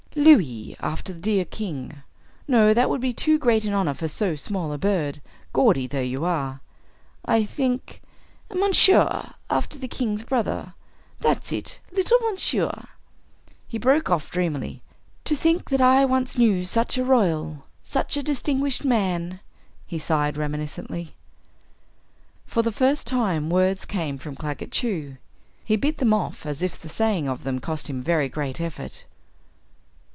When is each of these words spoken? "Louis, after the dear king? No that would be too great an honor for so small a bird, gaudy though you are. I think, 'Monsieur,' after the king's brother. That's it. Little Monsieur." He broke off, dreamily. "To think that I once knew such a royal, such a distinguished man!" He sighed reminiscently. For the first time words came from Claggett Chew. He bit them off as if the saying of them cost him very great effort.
"Louis, 0.13 0.75
after 0.81 1.13
the 1.13 1.19
dear 1.21 1.45
king? 1.45 2.03
No 2.45 2.73
that 2.73 2.89
would 2.89 2.99
be 2.99 3.13
too 3.13 3.39
great 3.39 3.63
an 3.63 3.71
honor 3.71 3.93
for 3.93 4.09
so 4.09 4.35
small 4.35 4.73
a 4.73 4.77
bird, 4.77 5.21
gaudy 5.53 5.87
though 5.87 6.01
you 6.01 6.25
are. 6.25 6.59
I 7.23 7.45
think, 7.45 8.01
'Monsieur,' 8.53 9.33
after 9.49 9.79
the 9.79 9.87
king's 9.87 10.25
brother. 10.25 10.73
That's 11.21 11.53
it. 11.53 11.79
Little 11.93 12.19
Monsieur." 12.29 12.87
He 13.69 13.77
broke 13.77 14.09
off, 14.09 14.29
dreamily. 14.29 14.81
"To 15.25 15.33
think 15.35 15.69
that 15.69 15.79
I 15.81 16.03
once 16.03 16.37
knew 16.37 16.65
such 16.65 16.97
a 16.97 17.05
royal, 17.05 17.63
such 17.81 18.17
a 18.17 18.21
distinguished 18.21 18.83
man!" 18.83 19.39
He 19.87 19.97
sighed 19.97 20.35
reminiscently. 20.35 21.15
For 22.45 22.61
the 22.63 22.73
first 22.73 23.07
time 23.07 23.49
words 23.49 23.85
came 23.85 24.17
from 24.17 24.35
Claggett 24.35 24.73
Chew. 24.73 25.15
He 25.63 25.77
bit 25.77 25.97
them 25.97 26.13
off 26.13 26.45
as 26.45 26.61
if 26.61 26.77
the 26.77 26.89
saying 26.89 27.29
of 27.29 27.43
them 27.45 27.59
cost 27.59 27.89
him 27.89 28.01
very 28.03 28.27
great 28.27 28.59
effort. 28.59 29.05